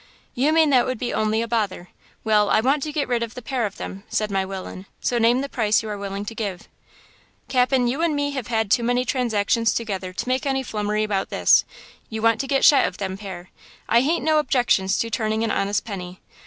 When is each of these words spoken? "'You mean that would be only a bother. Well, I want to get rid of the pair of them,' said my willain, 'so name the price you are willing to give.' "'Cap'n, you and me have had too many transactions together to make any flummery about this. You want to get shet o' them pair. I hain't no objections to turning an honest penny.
"'You 0.33 0.51
mean 0.51 0.71
that 0.71 0.87
would 0.87 0.97
be 0.97 1.13
only 1.13 1.43
a 1.43 1.47
bother. 1.47 1.89
Well, 2.23 2.49
I 2.49 2.59
want 2.59 2.81
to 2.81 2.91
get 2.91 3.07
rid 3.07 3.21
of 3.21 3.35
the 3.35 3.41
pair 3.43 3.67
of 3.67 3.77
them,' 3.77 4.03
said 4.09 4.31
my 4.31 4.43
willain, 4.43 4.87
'so 4.99 5.19
name 5.19 5.41
the 5.41 5.47
price 5.47 5.83
you 5.83 5.89
are 5.89 5.97
willing 5.99 6.25
to 6.25 6.33
give.' 6.33 6.67
"'Cap'n, 7.49 7.85
you 7.85 8.01
and 8.01 8.15
me 8.15 8.31
have 8.31 8.47
had 8.47 8.71
too 8.71 8.81
many 8.81 9.05
transactions 9.05 9.75
together 9.75 10.11
to 10.11 10.27
make 10.27 10.47
any 10.47 10.63
flummery 10.63 11.03
about 11.03 11.29
this. 11.29 11.65
You 12.09 12.23
want 12.23 12.41
to 12.41 12.47
get 12.47 12.65
shet 12.65 12.87
o' 12.87 12.89
them 12.89 13.15
pair. 13.15 13.51
I 13.87 14.01
hain't 14.01 14.25
no 14.25 14.39
objections 14.39 14.97
to 14.97 15.11
turning 15.11 15.43
an 15.43 15.51
honest 15.51 15.85
penny. 15.85 16.19